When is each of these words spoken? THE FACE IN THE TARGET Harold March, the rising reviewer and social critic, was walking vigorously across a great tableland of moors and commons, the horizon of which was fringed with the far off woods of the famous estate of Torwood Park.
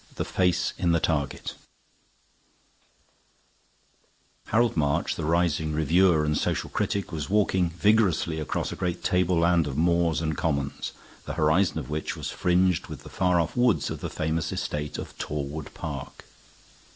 THE 0.15 0.25
FACE 0.25 0.73
IN 0.79 0.93
THE 0.93 0.99
TARGET 0.99 1.53
Harold 4.47 4.75
March, 4.75 5.13
the 5.13 5.23
rising 5.25 5.73
reviewer 5.73 6.25
and 6.25 6.35
social 6.35 6.71
critic, 6.71 7.11
was 7.11 7.29
walking 7.29 7.69
vigorously 7.69 8.39
across 8.39 8.71
a 8.71 8.75
great 8.75 9.03
tableland 9.03 9.67
of 9.67 9.77
moors 9.77 10.19
and 10.19 10.35
commons, 10.35 10.91
the 11.27 11.33
horizon 11.35 11.77
of 11.77 11.91
which 11.91 12.17
was 12.17 12.31
fringed 12.31 12.87
with 12.87 13.03
the 13.03 13.09
far 13.09 13.39
off 13.39 13.55
woods 13.55 13.91
of 13.91 13.99
the 13.99 14.09
famous 14.09 14.51
estate 14.51 14.97
of 14.97 15.15
Torwood 15.19 15.71
Park. 15.75 16.25